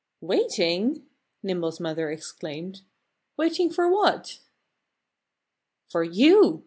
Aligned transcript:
"Waiting?" 0.21 1.05
Nimble's 1.43 1.79
mother 1.79 2.09
exclaimed. 2.09 2.81
"Waiting 3.37 3.69
for 3.69 3.87
what?" 3.87 4.39
"For 5.91 6.03
you!" 6.03 6.59